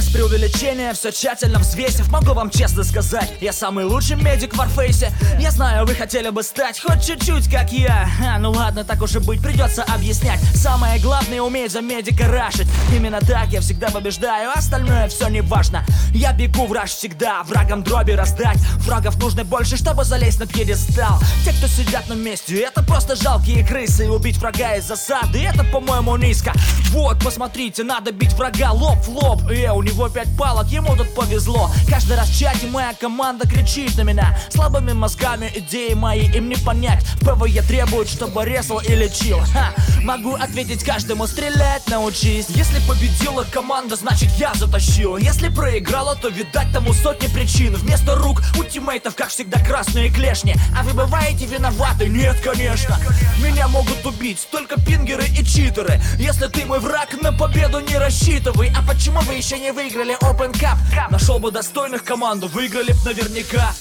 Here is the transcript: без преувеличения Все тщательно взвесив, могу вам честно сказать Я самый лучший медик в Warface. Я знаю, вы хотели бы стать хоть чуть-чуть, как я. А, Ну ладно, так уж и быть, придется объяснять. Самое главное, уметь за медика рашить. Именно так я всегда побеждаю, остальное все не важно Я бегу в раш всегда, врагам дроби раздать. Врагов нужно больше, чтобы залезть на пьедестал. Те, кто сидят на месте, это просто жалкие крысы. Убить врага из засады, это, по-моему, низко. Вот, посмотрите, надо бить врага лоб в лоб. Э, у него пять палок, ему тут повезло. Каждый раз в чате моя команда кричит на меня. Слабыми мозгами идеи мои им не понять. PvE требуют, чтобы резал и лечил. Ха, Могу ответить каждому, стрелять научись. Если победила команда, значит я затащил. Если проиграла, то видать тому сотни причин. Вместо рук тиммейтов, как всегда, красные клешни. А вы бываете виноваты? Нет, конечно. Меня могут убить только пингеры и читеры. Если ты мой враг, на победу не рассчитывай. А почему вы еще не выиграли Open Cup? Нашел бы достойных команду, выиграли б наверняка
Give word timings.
без 0.00 0.08
преувеличения 0.08 0.92
Все 0.94 1.12
тщательно 1.12 1.58
взвесив, 1.58 2.08
могу 2.08 2.32
вам 2.32 2.50
честно 2.50 2.84
сказать 2.84 3.30
Я 3.40 3.52
самый 3.52 3.84
лучший 3.84 4.16
медик 4.16 4.54
в 4.54 4.60
Warface. 4.60 5.08
Я 5.38 5.50
знаю, 5.50 5.86
вы 5.86 5.94
хотели 5.94 6.30
бы 6.30 6.42
стать 6.42 6.80
хоть 6.80 7.04
чуть-чуть, 7.04 7.50
как 7.50 7.72
я. 7.72 8.08
А, 8.24 8.38
Ну 8.38 8.50
ладно, 8.50 8.84
так 8.84 9.02
уж 9.02 9.14
и 9.16 9.18
быть, 9.18 9.42
придется 9.42 9.82
объяснять. 9.82 10.40
Самое 10.54 11.00
главное, 11.00 11.42
уметь 11.42 11.72
за 11.72 11.82
медика 11.82 12.26
рашить. 12.28 12.68
Именно 12.94 13.20
так 13.20 13.48
я 13.48 13.60
всегда 13.60 13.90
побеждаю, 13.90 14.50
остальное 14.54 15.08
все 15.08 15.28
не 15.28 15.42
важно 15.42 15.84
Я 16.14 16.32
бегу 16.32 16.66
в 16.66 16.72
раш 16.72 16.90
всегда, 16.90 17.42
врагам 17.42 17.82
дроби 17.82 18.12
раздать. 18.12 18.58
Врагов 18.86 19.18
нужно 19.18 19.44
больше, 19.44 19.76
чтобы 19.76 20.04
залезть 20.04 20.40
на 20.40 20.46
пьедестал. 20.46 21.20
Те, 21.44 21.52
кто 21.52 21.66
сидят 21.66 22.08
на 22.08 22.14
месте, 22.14 22.58
это 22.60 22.82
просто 22.82 23.16
жалкие 23.16 23.66
крысы. 23.66 24.10
Убить 24.10 24.38
врага 24.38 24.76
из 24.76 24.84
засады, 24.84 25.44
это, 25.44 25.64
по-моему, 25.64 26.16
низко. 26.16 26.52
Вот, 26.90 27.22
посмотрите, 27.22 27.84
надо 27.84 28.12
бить 28.12 28.32
врага 28.32 28.72
лоб 28.72 28.98
в 29.04 29.08
лоб. 29.08 29.42
Э, 29.50 29.70
у 29.72 29.82
него 29.90 30.08
пять 30.08 30.28
палок, 30.36 30.68
ему 30.68 30.94
тут 30.96 31.12
повезло. 31.14 31.70
Каждый 31.88 32.16
раз 32.16 32.28
в 32.28 32.38
чате 32.38 32.66
моя 32.66 32.94
команда 32.94 33.46
кричит 33.48 33.96
на 33.96 34.02
меня. 34.02 34.38
Слабыми 34.50 34.92
мозгами 34.92 35.50
идеи 35.54 35.94
мои 35.94 36.26
им 36.28 36.48
не 36.48 36.56
понять. 36.56 37.04
PvE 37.20 37.62
требуют, 37.62 38.08
чтобы 38.08 38.44
резал 38.44 38.78
и 38.78 38.94
лечил. 38.94 39.38
Ха, 39.52 39.74
Могу 40.02 40.34
ответить 40.34 40.82
каждому, 40.82 41.26
стрелять 41.26 41.86
научись. 41.88 42.46
Если 42.48 42.78
победила 42.88 43.44
команда, 43.44 43.96
значит 43.96 44.30
я 44.38 44.52
затащил. 44.54 45.16
Если 45.18 45.48
проиграла, 45.48 46.16
то 46.16 46.28
видать 46.28 46.72
тому 46.72 46.94
сотни 46.94 47.26
причин. 47.26 47.74
Вместо 47.74 48.14
рук 48.14 48.42
тиммейтов, 48.70 49.14
как 49.14 49.28
всегда, 49.28 49.58
красные 49.62 50.10
клешни. 50.10 50.54
А 50.76 50.82
вы 50.82 50.94
бываете 50.94 51.46
виноваты? 51.46 52.08
Нет, 52.08 52.36
конечно. 52.42 52.96
Меня 53.42 53.68
могут 53.68 54.04
убить 54.06 54.46
только 54.50 54.80
пингеры 54.80 55.24
и 55.24 55.44
читеры. 55.44 56.00
Если 56.18 56.46
ты 56.46 56.64
мой 56.64 56.80
враг, 56.80 57.20
на 57.20 57.32
победу 57.32 57.80
не 57.80 57.96
рассчитывай. 57.96 58.72
А 58.76 58.82
почему 58.86 59.20
вы 59.20 59.34
еще 59.34 59.58
не 59.58 59.72
выиграли 59.72 60.16
Open 60.22 60.52
Cup? 60.52 60.76
Нашел 61.10 61.38
бы 61.38 61.50
достойных 61.50 62.04
команду, 62.04 62.48
выиграли 62.48 62.92
б 62.92 62.98
наверняка 63.04 63.72